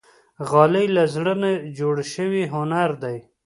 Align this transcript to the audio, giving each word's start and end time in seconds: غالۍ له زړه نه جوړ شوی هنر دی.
غالۍ 0.49 0.85
له 0.95 1.03
زړه 1.13 1.33
نه 1.43 1.51
جوړ 1.79 1.95
شوی 2.13 2.43
هنر 2.53 2.89
دی. 3.03 3.17